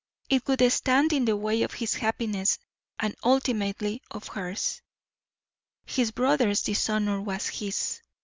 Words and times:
It 0.31 0.47
would 0.47 0.63
stand 0.71 1.13
in 1.13 1.25
the 1.25 1.37
way 1.37 1.61
of 1.61 1.73
his 1.75 1.93
happiness 1.93 2.57
and 2.99 3.13
ultimately 3.23 4.01
of 4.09 4.29
hers; 4.29 4.81
his 5.85 6.09
brother's 6.09 6.63
dishonour 6.63 7.21
was 7.21 7.49
his. 7.49 8.01